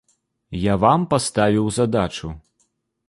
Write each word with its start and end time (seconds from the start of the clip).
Я 0.71 0.75
вам 0.83 1.05
паставіў 1.13 1.69
задачу. 1.79 2.35